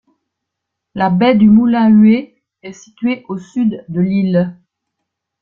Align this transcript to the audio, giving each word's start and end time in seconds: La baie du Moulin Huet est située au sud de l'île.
La 0.95 1.11
baie 1.11 1.35
du 1.35 1.47
Moulin 1.47 1.89
Huet 1.89 2.35
est 2.63 2.73
située 2.73 3.23
au 3.27 3.37
sud 3.37 3.85
de 3.87 4.01
l'île. 4.01 4.57